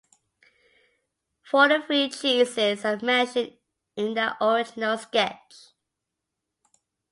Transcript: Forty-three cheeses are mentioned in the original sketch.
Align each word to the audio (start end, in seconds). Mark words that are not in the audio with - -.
Forty-three 1.43 2.09
cheeses 2.09 2.83
are 2.85 2.97
mentioned 3.03 3.53
in 3.95 4.15
the 4.15 4.35
original 4.43 4.97
sketch. 4.97 5.73